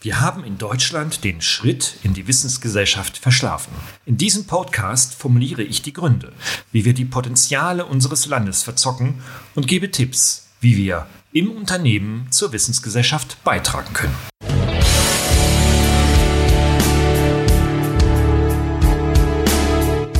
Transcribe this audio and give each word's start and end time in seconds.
Wir 0.00 0.20
haben 0.20 0.44
in 0.44 0.58
Deutschland 0.58 1.24
den 1.24 1.40
Schritt 1.40 1.96
in 2.04 2.14
die 2.14 2.28
Wissensgesellschaft 2.28 3.18
verschlafen. 3.18 3.72
In 4.06 4.16
diesem 4.16 4.46
Podcast 4.46 5.12
formuliere 5.12 5.62
ich 5.62 5.82
die 5.82 5.92
Gründe, 5.92 6.32
wie 6.70 6.84
wir 6.84 6.94
die 6.94 7.04
Potenziale 7.04 7.84
unseres 7.84 8.26
Landes 8.26 8.62
verzocken 8.62 9.20
und 9.56 9.66
gebe 9.66 9.90
Tipps, 9.90 10.46
wie 10.60 10.76
wir 10.76 11.06
im 11.32 11.50
Unternehmen 11.50 12.28
zur 12.30 12.52
Wissensgesellschaft 12.52 13.42
beitragen 13.42 13.92
können. 13.92 14.14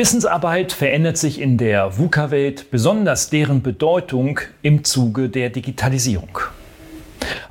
Wissensarbeit 0.00 0.72
verändert 0.72 1.18
sich 1.18 1.38
in 1.38 1.58
der 1.58 1.98
VUCA-Welt, 1.98 2.70
besonders 2.70 3.28
deren 3.28 3.60
Bedeutung 3.60 4.40
im 4.62 4.82
Zuge 4.82 5.28
der 5.28 5.50
Digitalisierung. 5.50 6.38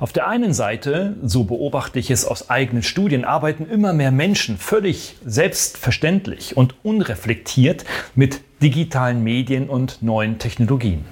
Auf 0.00 0.12
der 0.12 0.26
einen 0.26 0.52
Seite, 0.52 1.14
so 1.22 1.44
beobachte 1.44 2.00
ich 2.00 2.10
es 2.10 2.24
aus 2.24 2.50
eigenen 2.50 2.82
Studien, 2.82 3.24
arbeiten 3.24 3.70
immer 3.70 3.92
mehr 3.92 4.10
Menschen 4.10 4.58
völlig 4.58 5.14
selbstverständlich 5.24 6.56
und 6.56 6.74
unreflektiert 6.82 7.84
mit 8.16 8.40
digitalen 8.60 9.22
Medien 9.22 9.68
und 9.68 10.02
neuen 10.02 10.40
Technologien. 10.40 11.04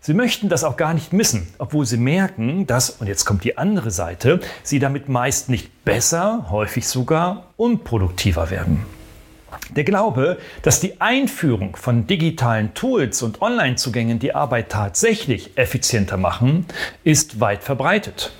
Sie 0.00 0.12
möchten 0.12 0.48
das 0.48 0.64
auch 0.64 0.76
gar 0.76 0.92
nicht 0.92 1.12
missen, 1.12 1.46
obwohl 1.58 1.86
sie 1.86 1.98
merken, 1.98 2.66
dass, 2.66 2.90
und 2.90 3.06
jetzt 3.06 3.26
kommt 3.26 3.44
die 3.44 3.58
andere 3.58 3.92
Seite, 3.92 4.40
sie 4.64 4.80
damit 4.80 5.08
meist 5.08 5.50
nicht 5.50 5.84
besser, 5.84 6.46
häufig 6.50 6.88
sogar 6.88 7.44
unproduktiver 7.56 8.50
werden. 8.50 8.97
Der 9.70 9.84
Glaube, 9.84 10.38
dass 10.62 10.80
die 10.80 11.00
Einführung 11.00 11.76
von 11.76 12.06
digitalen 12.06 12.74
Tools 12.74 13.22
und 13.22 13.42
Online-Zugängen 13.42 14.18
die 14.18 14.34
Arbeit 14.34 14.70
tatsächlich 14.70 15.56
effizienter 15.56 16.16
machen, 16.16 16.66
ist 17.04 17.40
weit 17.40 17.62
verbreitet. 17.62 18.32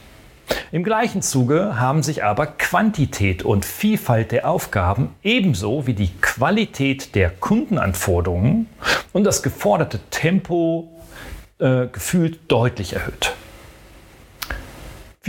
Im 0.72 0.84
gleichen 0.84 1.22
Zuge 1.22 1.78
haben 1.78 2.02
sich 2.02 2.24
aber 2.24 2.46
Quantität 2.46 3.42
und 3.42 3.64
Vielfalt 3.64 4.33
der 4.33 4.48
Aufgaben 4.48 5.14
ebenso 5.22 5.86
wie 5.86 5.94
die 5.94 6.11
Qualität 6.20 7.14
der 7.14 7.30
Kundenanforderungen 7.30 8.66
und 9.12 9.24
das 9.24 9.42
geforderte 9.42 9.98
Tempo 10.11 10.89
äh, 11.58 11.86
gefühlt 11.86 12.41
deutlich 12.48 12.94
erhöht. 12.94 13.34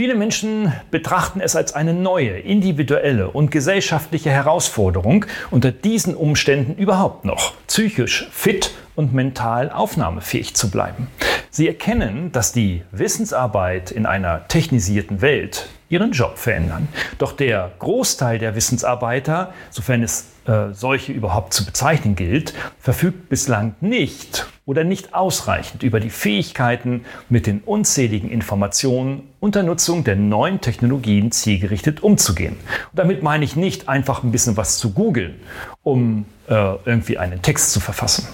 Viele 0.00 0.14
Menschen 0.14 0.72
betrachten 0.90 1.42
es 1.42 1.54
als 1.54 1.74
eine 1.74 1.92
neue, 1.92 2.38
individuelle 2.38 3.28
und 3.28 3.50
gesellschaftliche 3.50 4.30
Herausforderung, 4.30 5.26
unter 5.50 5.72
diesen 5.72 6.14
Umständen 6.14 6.74
überhaupt 6.80 7.26
noch 7.26 7.52
psychisch 7.66 8.26
fit 8.32 8.70
und 8.96 9.12
mental 9.12 9.70
aufnahmefähig 9.70 10.54
zu 10.56 10.70
bleiben. 10.70 11.08
Sie 11.50 11.68
erkennen, 11.68 12.32
dass 12.32 12.52
die 12.52 12.82
Wissensarbeit 12.92 13.90
in 13.90 14.06
einer 14.06 14.48
technisierten 14.48 15.20
Welt 15.20 15.68
ihren 15.90 16.12
Job 16.12 16.38
verändern. 16.38 16.88
Doch 17.18 17.32
der 17.32 17.72
Großteil 17.78 18.38
der 18.38 18.54
Wissensarbeiter, 18.54 19.52
sofern 19.68 20.02
es 20.02 20.28
äh, 20.50 20.74
solche 20.74 21.12
überhaupt 21.12 21.54
zu 21.54 21.64
bezeichnen 21.64 22.16
gilt, 22.16 22.54
verfügt 22.80 23.28
bislang 23.28 23.76
nicht 23.80 24.46
oder 24.66 24.82
nicht 24.82 25.14
ausreichend 25.14 25.84
über 25.84 26.00
die 26.00 26.10
Fähigkeiten, 26.10 27.04
mit 27.28 27.46
den 27.46 27.60
unzähligen 27.60 28.28
Informationen 28.28 29.28
unter 29.38 29.62
Nutzung 29.62 30.02
der 30.02 30.16
neuen 30.16 30.60
Technologien 30.60 31.30
zielgerichtet 31.30 32.02
umzugehen. 32.02 32.54
Und 32.90 32.98
damit 32.98 33.22
meine 33.22 33.44
ich 33.44 33.54
nicht 33.54 33.88
einfach 33.88 34.24
ein 34.24 34.32
bisschen 34.32 34.56
was 34.56 34.78
zu 34.78 34.92
googeln, 34.92 35.36
um 35.84 36.24
äh, 36.48 36.54
irgendwie 36.84 37.16
einen 37.16 37.42
Text 37.42 37.70
zu 37.70 37.78
verfassen. 37.78 38.26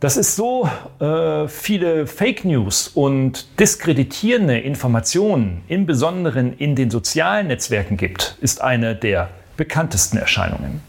Dass 0.00 0.16
es 0.16 0.36
so 0.36 0.70
äh, 1.00 1.48
viele 1.48 2.06
Fake 2.06 2.46
News 2.46 2.88
und 2.88 3.60
diskreditierende 3.60 4.58
Informationen, 4.58 5.64
im 5.68 5.84
Besonderen 5.84 6.54
in 6.56 6.76
den 6.76 6.90
sozialen 6.90 7.48
Netzwerken 7.48 7.98
gibt, 7.98 8.38
ist 8.40 8.62
eine 8.62 8.96
der 8.96 9.28
bekanntesten 9.56 10.18
Erscheinungen. 10.18 10.80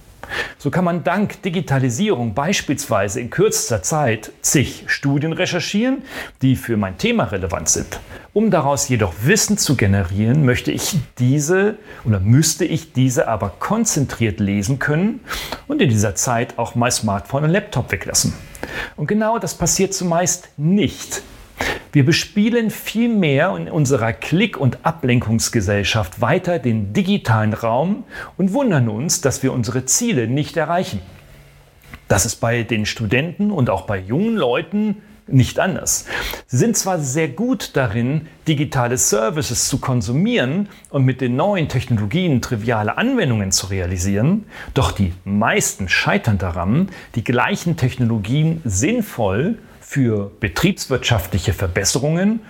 So 0.58 0.70
kann 0.70 0.84
man 0.84 1.04
dank 1.04 1.42
Digitalisierung 1.42 2.34
beispielsweise 2.34 3.22
in 3.22 3.30
kürzester 3.30 3.82
Zeit 3.82 4.32
zig 4.42 4.84
Studien 4.88 5.34
recherchieren, 5.34 6.04
die 6.42 6.56
für 6.56 6.78
mein 6.78 6.98
Thema 6.98 7.26
relevant 7.26 7.70
sind. 7.70 8.00
Um 8.34 8.52
daraus 8.52 8.90
jedoch 8.90 9.14
Wissen 9.24 9.58
zu 9.58 9.76
generieren, 9.76 10.46
möchte 10.46 10.72
ich 10.72 10.98
diese 11.18 11.78
oder 12.04 12.20
müsste 12.20 12.66
ich 12.66 12.94
diese 12.94 13.28
aber 13.28 13.54
konzentriert 13.60 14.40
lesen 14.40 14.80
können 14.80 15.22
und 15.68 15.82
in 15.82 15.90
dieser 15.90 16.16
Zeit 16.16 16.58
auch 16.58 16.76
mein 16.76 16.92
Smartphone 16.92 17.46
und 17.46 17.50
Laptop 17.52 17.92
weglassen. 17.92 18.34
Und 18.96 19.08
genau 19.08 19.40
das 19.40 19.56
passiert 19.56 19.94
zumeist 19.94 20.50
nicht. 20.58 21.24
Wir 21.92 22.06
bespielen 22.06 22.70
vielmehr 22.70 23.56
in 23.56 23.70
unserer 23.70 24.14
Klick- 24.14 24.58
und 24.58 24.86
Ablenkungsgesellschaft 24.86 26.22
weiter 26.22 26.60
den 26.60 26.94
digitalen 26.94 27.54
Raum 27.54 28.04
und 28.38 28.54
wundern 28.54 28.90
uns, 28.90 29.22
dass 29.22 29.44
wir 29.44 29.54
unsere 29.54 29.86
Ziele 29.86 30.28
nicht 30.28 30.58
erreichen. 30.58 31.02
Das 32.08 32.26
ist 32.26 32.38
bei 32.38 32.64
den 32.64 32.86
Studenten 32.86 33.52
und 33.52 33.70
auch 33.70 33.84
bei 33.84 34.00
jungen 34.00 34.36
Leuten 34.36 34.98
nicht 35.28 35.60
anders. 35.60 36.06
Sie 36.46 36.58
sind 36.58 36.78
zwar 36.78 37.00
sehr 37.00 37.28
gut 37.28 37.72
darin, 37.76 38.28
digitale 38.48 38.98
Services 38.98 39.68
zu 39.68 39.80
konsumieren 39.80 40.70
und 40.90 41.04
mit 41.04 41.22
den 41.22 41.36
neuen 41.36 41.68
Technologien 41.68 42.42
triviale 42.42 42.98
Anwendungen 42.98 43.52
zu 43.52 43.68
realisieren, 43.68 44.46
doch 44.74 44.92
die 44.92 45.14
meisten 45.26 45.90
scheitern 45.90 46.38
daran, 46.38 46.90
die 47.16 47.24
gleichen 47.24 47.76
Technologien 47.76 48.62
sinnvoll 48.64 49.58
für 49.88 50.32
betriebswirtschaftliche 50.42 51.54
Verbesserungen 51.54 52.42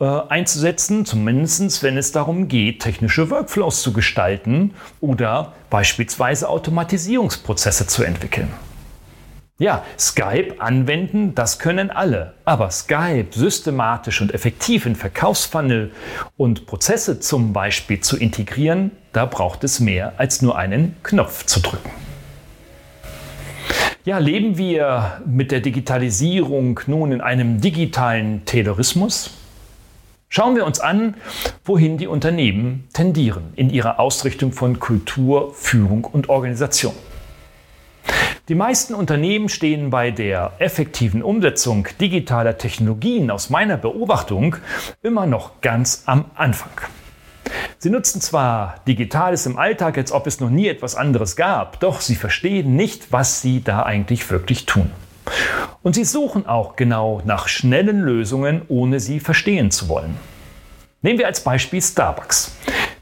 äh, 0.00 0.04
einzusetzen, 0.04 1.06
zumindest 1.06 1.84
wenn 1.84 1.96
es 1.96 2.10
darum 2.10 2.48
geht, 2.48 2.82
technische 2.82 3.30
Workflows 3.30 3.82
zu 3.82 3.92
gestalten 3.92 4.74
oder 5.00 5.52
beispielsweise 5.70 6.48
Automatisierungsprozesse 6.48 7.86
zu 7.86 8.02
entwickeln. 8.02 8.48
Ja, 9.58 9.84
Skype 10.00 10.56
anwenden, 10.58 11.36
das 11.36 11.60
können 11.60 11.92
alle. 11.92 12.34
Aber 12.44 12.72
Skype 12.72 13.28
systematisch 13.30 14.20
und 14.20 14.34
effektiv 14.34 14.84
in 14.84 14.96
Verkaufsfunnel 14.96 15.92
und 16.36 16.66
Prozesse 16.66 17.20
zum 17.20 17.52
Beispiel 17.52 18.00
zu 18.00 18.16
integrieren, 18.16 18.90
da 19.12 19.26
braucht 19.26 19.62
es 19.62 19.78
mehr 19.78 20.14
als 20.16 20.42
nur 20.42 20.58
einen 20.58 20.96
Knopf 21.04 21.46
zu 21.46 21.60
drücken. 21.60 21.90
Ja, 24.06 24.16
leben 24.16 24.56
wir 24.56 25.20
mit 25.26 25.52
der 25.52 25.60
Digitalisierung 25.60 26.80
nun 26.86 27.12
in 27.12 27.20
einem 27.20 27.60
digitalen 27.60 28.46
Taylorismus? 28.46 29.30
Schauen 30.30 30.56
wir 30.56 30.64
uns 30.64 30.80
an, 30.80 31.16
wohin 31.66 31.98
die 31.98 32.06
Unternehmen 32.06 32.88
tendieren 32.94 33.52
in 33.56 33.68
ihrer 33.68 34.00
Ausrichtung 34.00 34.52
von 34.52 34.80
Kultur, 34.80 35.52
Führung 35.52 36.04
und 36.04 36.30
Organisation. 36.30 36.94
Die 38.48 38.54
meisten 38.54 38.94
Unternehmen 38.94 39.50
stehen 39.50 39.90
bei 39.90 40.10
der 40.10 40.52
effektiven 40.60 41.22
Umsetzung 41.22 41.86
digitaler 42.00 42.56
Technologien 42.56 43.30
aus 43.30 43.50
meiner 43.50 43.76
Beobachtung 43.76 44.56
immer 45.02 45.26
noch 45.26 45.60
ganz 45.60 46.04
am 46.06 46.24
Anfang. 46.36 46.72
Sie 47.78 47.90
nutzen 47.90 48.20
zwar 48.20 48.76
Digitales 48.86 49.46
im 49.46 49.58
Alltag, 49.58 49.96
als 49.98 50.12
ob 50.12 50.26
es 50.26 50.40
noch 50.40 50.50
nie 50.50 50.68
etwas 50.68 50.94
anderes 50.94 51.36
gab, 51.36 51.80
doch 51.80 52.00
sie 52.00 52.14
verstehen 52.14 52.76
nicht, 52.76 53.12
was 53.12 53.42
sie 53.42 53.62
da 53.62 53.82
eigentlich 53.82 54.30
wirklich 54.30 54.66
tun. 54.66 54.90
Und 55.82 55.94
sie 55.94 56.04
suchen 56.04 56.46
auch 56.46 56.76
genau 56.76 57.22
nach 57.24 57.48
schnellen 57.48 58.00
Lösungen, 58.00 58.62
ohne 58.68 59.00
sie 59.00 59.20
verstehen 59.20 59.70
zu 59.70 59.88
wollen. 59.88 60.16
Nehmen 61.02 61.18
wir 61.18 61.26
als 61.26 61.42
Beispiel 61.42 61.80
Starbucks. 61.80 62.52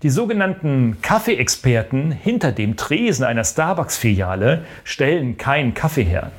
Die 0.04 0.10
sogenannten 0.10 0.98
Kaffeeexperten 1.02 2.12
hinter 2.12 2.52
dem 2.52 2.76
Tresen 2.76 3.24
einer 3.24 3.42
Starbucks-Filiale 3.42 4.64
stellen 4.84 5.38
keinen 5.38 5.74
Kaffee 5.74 6.04
her, 6.04 6.30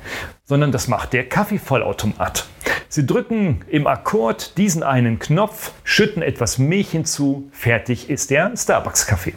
sondern 0.46 0.72
das 0.72 0.88
macht 0.88 1.12
der 1.12 1.28
Kaffeevollautomat. 1.28 2.46
Sie 2.88 3.04
drücken 3.04 3.60
im 3.68 3.86
Akkord 3.86 4.56
diesen 4.56 4.82
einen 4.82 5.18
Knopf, 5.18 5.72
schütten 5.84 6.22
etwas 6.22 6.56
Milch 6.56 6.92
hinzu, 6.92 7.50
fertig 7.52 8.08
ist 8.08 8.30
der 8.30 8.56
Starbucks-Kaffee. 8.56 9.34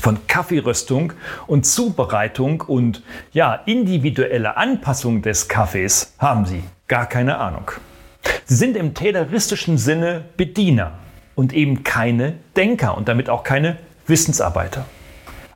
Von 0.00 0.28
Kaffeeröstung 0.28 1.12
und 1.48 1.66
Zubereitung 1.66 2.60
und 2.60 3.02
ja, 3.32 3.54
individuelle 3.66 4.56
Anpassung 4.56 5.22
des 5.22 5.48
Kaffees 5.48 6.14
haben 6.20 6.46
Sie 6.46 6.62
gar 6.86 7.06
keine 7.06 7.38
Ahnung. 7.38 7.72
Sie 8.44 8.54
sind 8.54 8.76
im 8.76 8.94
tayloristischen 8.94 9.76
Sinne 9.76 10.24
Bediener 10.36 10.92
und 11.34 11.52
eben 11.52 11.84
keine 11.84 12.34
Denker 12.56 12.96
und 12.96 13.08
damit 13.08 13.28
auch 13.28 13.44
keine 13.44 13.78
Wissensarbeiter. 14.06 14.86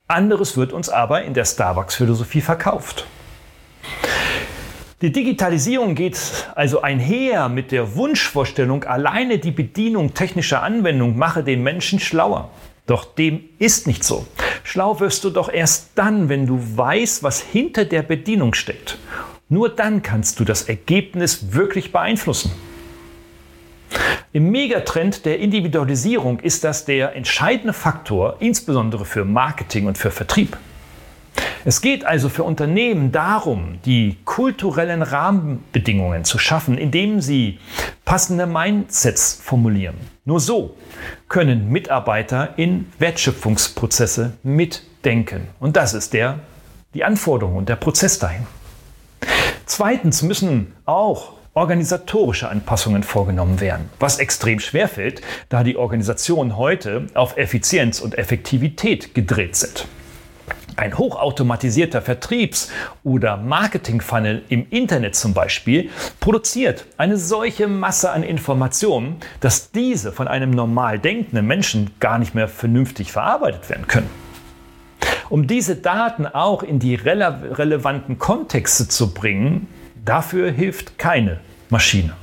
Anderes 0.06 0.56
wird 0.56 0.72
uns 0.72 0.88
aber 0.88 1.24
in 1.24 1.34
der 1.34 1.44
Starbucks-Philosophie 1.44 2.40
verkauft. 2.40 3.06
Die 5.00 5.12
Digitalisierung 5.12 5.94
geht 5.94 6.18
also 6.56 6.82
einher 6.82 7.48
mit 7.48 7.70
der 7.70 7.94
Wunschvorstellung, 7.94 8.82
alleine 8.84 9.38
die 9.38 9.52
Bedienung 9.52 10.14
technischer 10.14 10.62
Anwendung 10.62 11.16
mache 11.16 11.44
den 11.44 11.62
Menschen 11.62 12.00
schlauer. 12.00 12.50
Doch 12.86 13.04
dem 13.04 13.44
ist 13.58 13.86
nicht 13.86 14.02
so. 14.02 14.26
Schlau 14.64 14.98
wirst 14.98 15.22
du 15.22 15.30
doch 15.30 15.52
erst 15.52 15.90
dann, 15.94 16.28
wenn 16.28 16.46
du 16.46 16.58
weißt, 16.76 17.22
was 17.22 17.40
hinter 17.40 17.84
der 17.84 18.02
Bedienung 18.02 18.54
steckt. 18.54 18.98
Nur 19.50 19.68
dann 19.68 20.02
kannst 20.02 20.40
du 20.40 20.44
das 20.44 20.62
Ergebnis 20.62 21.52
wirklich 21.52 21.92
beeinflussen. 21.92 22.50
Im 24.30 24.50
Megatrend 24.50 25.24
der 25.24 25.38
Individualisierung 25.38 26.40
ist 26.40 26.62
das 26.62 26.84
der 26.84 27.16
entscheidende 27.16 27.72
Faktor, 27.72 28.36
insbesondere 28.40 29.06
für 29.06 29.24
Marketing 29.24 29.86
und 29.86 29.96
für 29.96 30.10
Vertrieb. 30.10 30.58
Es 31.64 31.80
geht 31.80 32.04
also 32.04 32.28
für 32.28 32.42
Unternehmen 32.42 33.10
darum, 33.10 33.78
die 33.86 34.16
kulturellen 34.26 35.00
Rahmenbedingungen 35.00 36.24
zu 36.24 36.38
schaffen, 36.38 36.76
indem 36.76 37.22
sie 37.22 37.58
passende 38.04 38.46
Mindsets 38.46 39.40
formulieren. 39.42 39.96
Nur 40.26 40.40
so 40.40 40.76
können 41.28 41.70
Mitarbeiter 41.70 42.52
in 42.58 42.92
Wertschöpfungsprozesse 42.98 44.34
mitdenken. 44.42 45.48
Und 45.58 45.76
das 45.76 45.94
ist 45.94 46.12
der, 46.12 46.40
die 46.92 47.02
Anforderung 47.02 47.56
und 47.56 47.70
der 47.70 47.76
Prozess 47.76 48.18
dahin. 48.18 48.46
Zweitens 49.64 50.22
müssen 50.22 50.74
auch 50.84 51.37
organisatorische 51.58 52.48
Anpassungen 52.48 53.02
vorgenommen 53.02 53.60
werden, 53.60 53.90
was 53.98 54.20
extrem 54.20 54.60
schwer 54.60 54.86
fällt, 54.86 55.22
da 55.48 55.64
die 55.64 55.76
Organisationen 55.76 56.56
heute 56.56 57.08
auf 57.14 57.36
Effizienz 57.36 57.98
und 57.98 58.16
Effektivität 58.16 59.12
gedreht 59.12 59.56
sind. 59.56 59.88
Ein 60.76 60.96
hochautomatisierter 60.96 62.00
Vertriebs- 62.00 62.70
oder 63.02 63.36
Marketing-Funnel 63.36 64.44
im 64.48 64.68
Internet 64.70 65.16
zum 65.16 65.34
Beispiel 65.34 65.90
produziert 66.20 66.86
eine 66.96 67.16
solche 67.16 67.66
Masse 67.66 68.12
an 68.12 68.22
Informationen, 68.22 69.16
dass 69.40 69.72
diese 69.72 70.12
von 70.12 70.28
einem 70.28 70.50
normal 70.50 71.00
denkenden 71.00 71.44
Menschen 71.44 71.90
gar 71.98 72.20
nicht 72.20 72.36
mehr 72.36 72.46
vernünftig 72.46 73.10
verarbeitet 73.10 73.68
werden 73.68 73.88
können. 73.88 74.10
Um 75.28 75.48
diese 75.48 75.74
Daten 75.74 76.24
auch 76.24 76.62
in 76.62 76.78
die 76.78 76.94
rele 76.94 77.58
relevanten 77.58 78.20
Kontexte 78.20 78.86
zu 78.86 79.12
bringen, 79.12 79.66
dafür 80.04 80.52
hilft 80.52 81.00
keine 81.00 81.40
Maschine. 81.70 82.14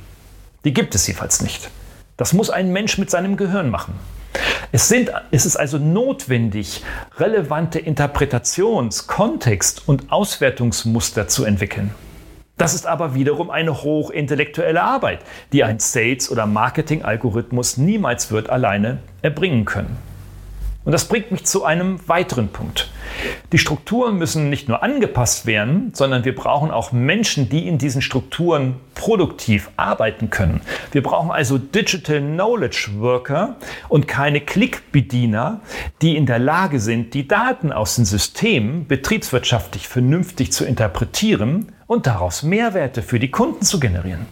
Die 0.64 0.72
gibt 0.72 0.94
es 0.94 1.06
jedenfalls 1.06 1.42
nicht. 1.42 1.70
Das 2.16 2.32
muss 2.32 2.50
ein 2.50 2.72
Mensch 2.72 2.98
mit 2.98 3.10
seinem 3.10 3.36
Gehirn 3.36 3.70
machen. 3.70 3.94
Es, 4.72 4.88
sind, 4.88 5.12
es 5.30 5.46
ist 5.46 5.56
also 5.56 5.78
notwendig, 5.78 6.82
relevante 7.18 7.78
Interpretations-, 7.78 9.06
Kontext- 9.06 9.82
und 9.86 10.10
Auswertungsmuster 10.10 11.28
zu 11.28 11.44
entwickeln. 11.44 11.94
Das 12.58 12.74
ist 12.74 12.86
aber 12.86 13.14
wiederum 13.14 13.50
eine 13.50 13.82
hochintellektuelle 13.82 14.82
Arbeit, 14.82 15.20
die 15.52 15.62
ein 15.62 15.78
Sales- 15.78 16.30
oder 16.30 16.46
Marketing-Algorithmus 16.46 17.76
niemals 17.76 18.30
wird 18.30 18.48
alleine 18.48 18.98
erbringen 19.20 19.66
können. 19.66 19.98
Und 20.86 20.92
das 20.92 21.06
bringt 21.06 21.32
mich 21.32 21.44
zu 21.44 21.64
einem 21.64 21.98
weiteren 22.08 22.48
Punkt. 22.48 22.88
Die 23.50 23.58
Strukturen 23.58 24.18
müssen 24.18 24.50
nicht 24.50 24.68
nur 24.68 24.84
angepasst 24.84 25.44
werden, 25.44 25.90
sondern 25.92 26.24
wir 26.24 26.34
brauchen 26.34 26.70
auch 26.70 26.92
Menschen, 26.92 27.48
die 27.48 27.66
in 27.66 27.76
diesen 27.76 28.02
Strukturen 28.02 28.76
produktiv 28.94 29.68
arbeiten 29.76 30.30
können. 30.30 30.60
Wir 30.92 31.02
brauchen 31.02 31.32
also 31.32 31.58
Digital 31.58 32.20
Knowledge 32.20 32.90
Worker 32.98 33.56
und 33.88 34.06
keine 34.06 34.40
Klickbediener, 34.40 35.60
die 36.02 36.16
in 36.16 36.24
der 36.24 36.38
Lage 36.38 36.78
sind, 36.78 37.14
die 37.14 37.26
Daten 37.26 37.72
aus 37.72 37.96
den 37.96 38.04
Systemen 38.04 38.86
betriebswirtschaftlich 38.86 39.88
vernünftig 39.88 40.52
zu 40.52 40.64
interpretieren 40.64 41.72
und 41.88 42.06
daraus 42.06 42.44
Mehrwerte 42.44 43.02
für 43.02 43.18
die 43.18 43.32
Kunden 43.32 43.62
zu 43.62 43.80
generieren. 43.80 44.26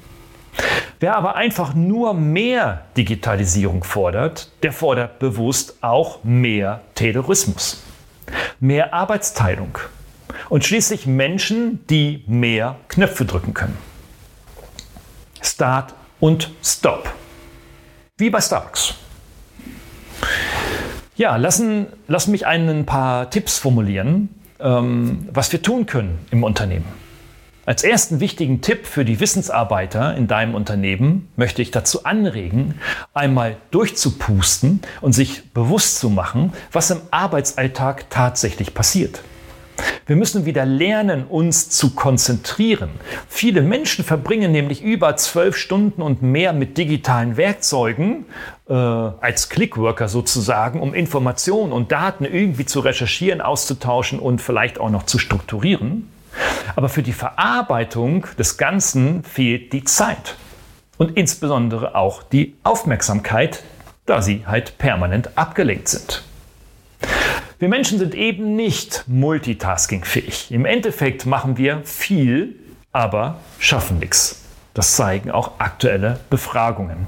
Wer 1.05 1.17
aber 1.17 1.37
einfach 1.37 1.75
nur 1.75 2.15
mehr 2.15 2.87
Digitalisierung 2.97 3.85
fordert, 3.85 4.51
der 4.63 4.73
fordert 4.73 5.19
bewusst 5.19 5.77
auch 5.83 6.25
mehr 6.25 6.81
Terrorismus, 6.95 7.83
mehr 8.59 8.95
Arbeitsteilung 8.95 9.77
und 10.49 10.65
schließlich 10.65 11.05
Menschen, 11.07 11.85
die 11.91 12.25
mehr 12.27 12.77
Knöpfe 12.89 13.27
drücken 13.27 13.53
können. 13.53 13.77
Start 15.43 15.93
und 16.21 16.51
Stop. 16.65 17.13
Wie 18.17 18.31
bei 18.31 18.41
Starbucks. 18.41 18.95
Ja, 21.17 21.37
lassen, 21.37 21.89
lassen 22.09 22.31
mich 22.31 22.47
ein 22.47 22.87
paar 22.87 23.29
Tipps 23.29 23.59
formulieren, 23.59 24.31
ähm, 24.59 25.29
was 25.31 25.53
wir 25.53 25.61
tun 25.61 25.85
können 25.85 26.25
im 26.31 26.43
Unternehmen. 26.45 27.04
Als 27.67 27.83
ersten 27.83 28.21
wichtigen 28.21 28.61
Tipp 28.61 28.87
für 28.87 29.07
die 29.07 29.21
Wissensarbeiter 29.21 30.15
in 30.17 30.27
deinem 30.27 30.55
Unternehmen 30.55 31.29
möchte 31.37 31.63
ich 31.63 31.71
dazu 31.71 32.05
anregen, 32.05 32.75
einmal 33.15 33.57
durchzupusten 33.71 34.83
und 35.01 35.15
sich 35.15 35.51
bewusst 35.53 35.99
zu 35.99 36.11
machen, 36.11 36.53
was 36.73 36.91
im 36.91 37.01
Arbeitsalltag 37.11 38.11
tatsächlich 38.11 38.75
passiert. 38.75 39.23
Wir 40.07 40.17
müssen 40.17 40.45
wieder 40.45 40.67
lernen, 40.67 41.25
uns 41.25 41.71
zu 41.71 41.95
konzentrieren. 41.95 42.91
Viele 43.29 43.63
Menschen 43.63 44.05
verbringen 44.05 44.53
nämlich 44.53 44.83
über 44.83 45.17
zwölf 45.17 45.57
Stunden 45.57 46.03
und 46.03 46.21
mehr 46.21 46.53
mit 46.53 46.77
digitalen 46.77 47.39
Werkzeugen 47.39 48.27
äh, 48.69 48.75
als 48.75 49.49
Clickworker 49.49 50.09
sozusagen, 50.09 50.81
um 50.81 50.93
Informationen 50.93 51.73
und 51.73 51.91
Daten 51.91 52.27
irgendwie 52.27 52.67
zu 52.67 52.81
recherchieren, 52.81 53.41
auszutauschen 53.41 54.19
und 54.19 54.43
vielleicht 54.43 54.79
auch 54.79 54.91
noch 54.91 55.05
zu 55.05 55.19
strukturieren. 55.19 56.11
Aber 56.77 56.89
für 56.89 57.03
die 57.03 57.13
Verarbeitung 57.13 58.27
des 58.39 58.57
Ganzen 58.57 59.25
fehlt 59.25 59.73
die 59.73 59.85
Zeit 59.85 60.37
und 60.99 61.17
insbesondere 61.17 61.95
auch 61.95 62.23
die 62.23 62.55
Aufmerksamkeit, 62.63 63.63
da 64.07 64.23
sie 64.23 64.47
halt 64.47 64.79
permanent 64.79 65.37
abgelenkt 65.37 65.89
sind. 65.89 66.23
Wir 67.59 67.69
Menschen 67.69 67.99
sind 67.99 68.15
eben 68.15 68.57
nicht 68.57 69.05
multitaskingfähig. 69.07 70.51
Im 70.51 70.65
Endeffekt 70.65 71.25
machen 71.25 71.57
wir 71.57 71.83
viel, 71.85 72.57
aber 72.93 73.39
schaffen 73.59 73.99
nichts. 73.99 74.43
Das 74.75 74.97
zeigen 74.97 75.31
auch 75.31 75.53
aktuelle 75.59 76.21
Befragungen. 76.31 77.07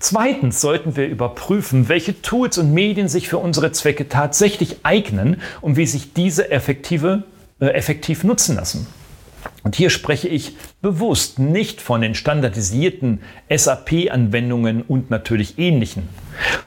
Zweitens 0.00 0.60
sollten 0.60 0.96
wir 0.96 1.06
überprüfen, 1.06 1.88
welche 1.88 2.22
Tools 2.22 2.58
und 2.58 2.72
Medien 2.72 3.08
sich 3.08 3.28
für 3.28 3.38
unsere 3.38 3.72
Zwecke 3.72 4.08
tatsächlich 4.08 4.76
eignen 4.84 5.40
und 5.60 5.76
wie 5.76 5.86
sich 5.86 6.12
diese 6.14 6.50
effektive 6.50 7.24
effektiv 7.66 8.24
nutzen 8.24 8.56
lassen. 8.56 8.86
Und 9.62 9.76
hier 9.76 9.90
spreche 9.90 10.28
ich 10.28 10.56
bewusst 10.80 11.38
nicht 11.38 11.80
von 11.80 12.00
den 12.00 12.14
standardisierten 12.14 13.20
SAP-Anwendungen 13.54 14.82
und 14.82 15.10
natürlich 15.10 15.58
ähnlichen, 15.58 16.08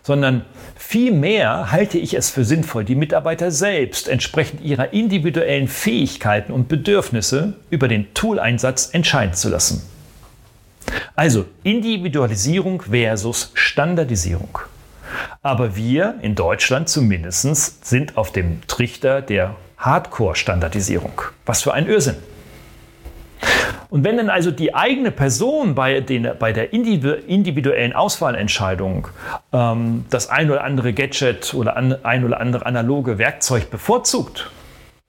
sondern 0.03 0.45
vielmehr 0.75 1.71
halte 1.71 1.97
ich 1.97 2.13
es 2.13 2.29
für 2.29 2.45
sinnvoll, 2.45 2.83
die 2.83 2.95
Mitarbeiter 2.95 3.51
selbst 3.51 4.07
entsprechend 4.07 4.61
ihrer 4.61 4.93
individuellen 4.93 5.67
Fähigkeiten 5.67 6.51
und 6.51 6.67
Bedürfnisse 6.67 7.53
über 7.69 7.87
den 7.87 8.13
Tooleinsatz 8.13 8.89
entscheiden 8.93 9.33
zu 9.33 9.49
lassen. 9.49 9.81
Also 11.15 11.45
Individualisierung 11.63 12.81
versus 12.81 13.51
Standardisierung. 13.53 14.59
Aber 15.41 15.75
wir 15.75 16.15
in 16.21 16.35
Deutschland 16.35 16.89
zumindest 16.89 17.85
sind 17.85 18.17
auf 18.17 18.31
dem 18.31 18.61
Trichter 18.67 19.21
der 19.21 19.55
Hardcore-Standardisierung. 19.81 21.21
Was 21.45 21.61
für 21.61 21.73
ein 21.73 21.87
Irrsinn. 21.87 22.15
Und 23.89 24.05
wenn 24.05 24.15
dann 24.15 24.29
also 24.29 24.51
die 24.51 24.73
eigene 24.73 25.11
Person 25.11 25.75
bei, 25.75 25.99
den, 25.99 26.29
bei 26.39 26.53
der 26.53 26.71
individuellen 26.71 27.91
Auswahlentscheidung 27.91 29.09
ähm, 29.51 30.05
das 30.09 30.29
ein 30.29 30.49
oder 30.49 30.63
andere 30.63 30.93
Gadget 30.93 31.53
oder 31.53 31.75
an, 31.75 31.97
ein 32.05 32.23
oder 32.23 32.39
andere 32.39 32.65
analoge 32.65 33.17
Werkzeug 33.17 33.69
bevorzugt, 33.69 34.49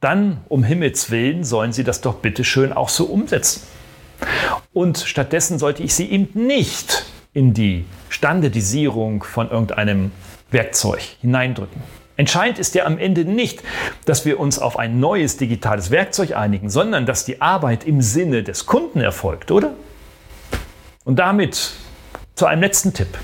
dann 0.01 0.39
um 0.49 0.65
Himmels 0.65 1.13
Willen 1.13 1.45
sollen 1.45 1.73
Sie 1.73 1.85
das 1.85 2.01
doch 2.01 2.15
bitte 2.17 2.43
schön 2.43 2.73
auch 2.73 2.89
so 2.89 3.05
umsetzen. 3.05 3.63
Und 4.73 4.99
stattdessen 4.99 5.61
sollte 5.61 5.85
ich 5.85 5.95
Sie 5.95 6.11
eben 6.11 6.29
nicht 6.35 7.05
in 7.35 7.55
die 7.55 7.85
Standardisierung 8.09 9.23
von 9.23 9.49
irgendeinem 9.49 10.11
Werkzeug 10.51 11.03
hineindrücken. 11.21 11.81
Entscheidend 12.17 12.59
ist 12.59 12.75
ja 12.75 12.85
am 12.85 12.99
Ende 12.99 13.25
nicht, 13.25 13.63
dass 14.05 14.25
wir 14.25 14.39
uns 14.39 14.59
auf 14.59 14.79
ein 14.79 15.01
neues 15.01 15.39
digitales 15.39 15.91
Werkzeug 15.91 16.37
einigen, 16.37 16.69
sondern 16.69 17.07
dass 17.07 17.25
die 17.25 17.41
Arbeit 17.41 17.85
im 17.85 18.03
Sinne 18.03 18.43
des 18.43 18.67
Kunden 18.67 19.01
erfolgt, 19.01 19.51
oder? 19.51 19.73
Und 21.05 21.19
damit 21.19 21.73
zu 22.35 22.47
einem 22.47 22.63
letzten 22.63 22.93
Tipp. 22.93 23.19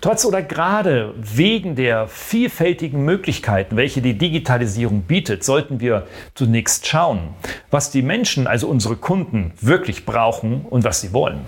Trotz 0.00 0.24
oder 0.24 0.42
gerade 0.42 1.12
wegen 1.16 1.74
der 1.76 2.08
vielfältigen 2.08 3.04
Möglichkeiten, 3.04 3.76
welche 3.76 4.00
die 4.00 4.16
Digitalisierung 4.16 5.02
bietet, 5.02 5.44
sollten 5.44 5.80
wir 5.80 6.06
zunächst 6.34 6.86
schauen, 6.86 7.34
was 7.70 7.90
die 7.90 8.00
Menschen, 8.00 8.46
also 8.46 8.66
unsere 8.68 8.96
Kunden, 8.96 9.52
wirklich 9.60 10.06
brauchen 10.06 10.64
und 10.70 10.84
was 10.84 11.02
sie 11.02 11.12
wollen. 11.12 11.40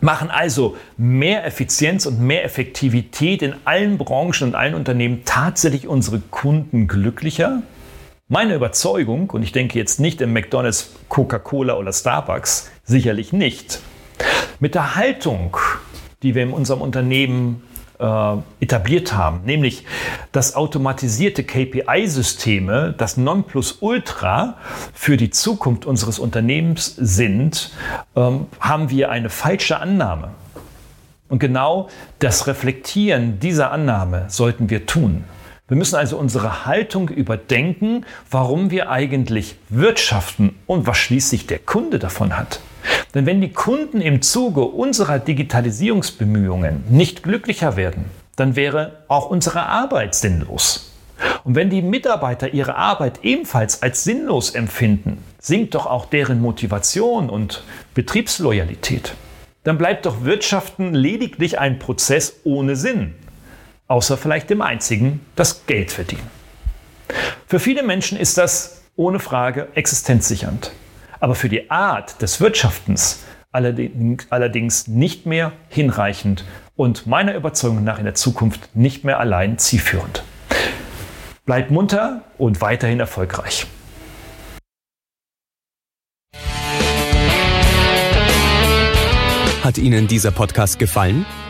Machen 0.00 0.30
also 0.30 0.76
mehr 0.96 1.44
Effizienz 1.46 2.06
und 2.06 2.20
mehr 2.20 2.44
Effektivität 2.44 3.42
in 3.42 3.54
allen 3.64 3.98
Branchen 3.98 4.48
und 4.48 4.54
allen 4.54 4.74
Unternehmen 4.74 5.22
tatsächlich 5.24 5.88
unsere 5.88 6.20
Kunden 6.30 6.88
glücklicher? 6.88 7.62
Meine 8.28 8.54
Überzeugung, 8.54 9.30
und 9.30 9.42
ich 9.42 9.52
denke 9.52 9.78
jetzt 9.78 10.00
nicht 10.00 10.20
im 10.20 10.32
McDonald's, 10.32 10.94
Coca-Cola 11.08 11.74
oder 11.74 11.92
Starbucks, 11.92 12.70
sicherlich 12.82 13.32
nicht. 13.32 13.80
Mit 14.60 14.74
der 14.74 14.96
Haltung, 14.96 15.56
die 16.22 16.34
wir 16.34 16.42
in 16.42 16.52
unserem 16.52 16.80
Unternehmen 16.80 17.62
etabliert 18.60 19.14
haben, 19.14 19.42
nämlich 19.44 19.84
dass 20.32 20.56
automatisierte 20.56 21.44
KPI-Systeme 21.44 22.94
das 22.96 23.16
Nonplusultra 23.16 24.56
für 24.92 25.16
die 25.16 25.30
Zukunft 25.30 25.86
unseres 25.86 26.18
Unternehmens 26.18 26.96
sind, 26.96 27.72
ähm, 28.16 28.46
haben 28.58 28.90
wir 28.90 29.10
eine 29.10 29.30
falsche 29.30 29.78
Annahme. 29.78 30.30
Und 31.28 31.38
genau 31.38 31.88
das 32.18 32.46
Reflektieren 32.46 33.38
dieser 33.38 33.70
Annahme 33.70 34.26
sollten 34.28 34.70
wir 34.70 34.86
tun. 34.86 35.24
Wir 35.66 35.76
müssen 35.76 35.96
also 35.96 36.18
unsere 36.18 36.66
Haltung 36.66 37.08
überdenken, 37.08 38.04
warum 38.30 38.70
wir 38.70 38.90
eigentlich 38.90 39.56
wirtschaften 39.70 40.54
und 40.66 40.86
was 40.86 40.98
schließlich 40.98 41.46
der 41.46 41.58
Kunde 41.58 41.98
davon 41.98 42.36
hat. 42.36 42.60
Denn 43.14 43.26
wenn 43.26 43.40
die 43.40 43.52
Kunden 43.52 44.00
im 44.00 44.22
Zuge 44.22 44.62
unserer 44.62 45.20
Digitalisierungsbemühungen 45.20 46.82
nicht 46.88 47.22
glücklicher 47.22 47.76
werden, 47.76 48.06
dann 48.34 48.56
wäre 48.56 49.04
auch 49.06 49.30
unsere 49.30 49.66
Arbeit 49.66 50.16
sinnlos. 50.16 50.90
Und 51.44 51.54
wenn 51.54 51.70
die 51.70 51.80
Mitarbeiter 51.80 52.52
ihre 52.52 52.74
Arbeit 52.74 53.20
ebenfalls 53.22 53.82
als 53.82 54.02
sinnlos 54.02 54.50
empfinden, 54.50 55.22
sinkt 55.38 55.76
doch 55.76 55.86
auch 55.86 56.06
deren 56.06 56.40
Motivation 56.40 57.30
und 57.30 57.62
Betriebsloyalität. 57.94 59.14
Dann 59.62 59.78
bleibt 59.78 60.06
doch 60.06 60.24
Wirtschaften 60.24 60.92
lediglich 60.92 61.60
ein 61.60 61.78
Prozess 61.78 62.40
ohne 62.42 62.74
Sinn, 62.74 63.14
außer 63.86 64.16
vielleicht 64.16 64.50
dem 64.50 64.60
einzigen, 64.60 65.20
das 65.36 65.66
Geld 65.66 65.92
verdienen. 65.92 66.28
Für 67.46 67.60
viele 67.60 67.84
Menschen 67.84 68.18
ist 68.18 68.36
das 68.38 68.82
ohne 68.96 69.20
Frage 69.20 69.68
existenzsichernd 69.74 70.72
aber 71.24 71.34
für 71.34 71.48
die 71.48 71.70
Art 71.70 72.20
des 72.20 72.38
Wirtschaftens 72.42 73.24
allerdings 73.50 74.88
nicht 74.88 75.24
mehr 75.24 75.52
hinreichend 75.70 76.44
und 76.76 77.06
meiner 77.06 77.34
Überzeugung 77.34 77.82
nach 77.82 77.98
in 77.98 78.04
der 78.04 78.14
Zukunft 78.14 78.76
nicht 78.76 79.04
mehr 79.04 79.18
allein 79.20 79.56
zielführend. 79.56 80.22
Bleibt 81.46 81.70
munter 81.70 82.24
und 82.36 82.60
weiterhin 82.60 83.00
erfolgreich. 83.00 83.66
Hat 89.62 89.78
Ihnen 89.78 90.06
dieser 90.08 90.30
Podcast 90.30 90.78
gefallen? 90.78 91.24